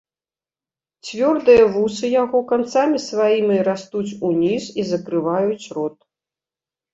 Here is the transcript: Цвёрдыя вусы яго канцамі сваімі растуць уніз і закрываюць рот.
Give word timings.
Цвёрдыя 1.09 1.65
вусы 1.75 2.09
яго 2.23 2.39
канцамі 2.51 2.97
сваімі 3.09 3.59
растуць 3.69 4.09
уніз 4.31 4.63
і 4.81 4.87
закрываюць 4.91 5.65
рот. 5.77 5.97